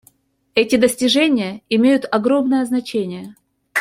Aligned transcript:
Эти 0.55 0.77
достижения 0.77 1.61
имеют 1.69 2.07
огромное 2.11 2.65
значение. 2.65 3.35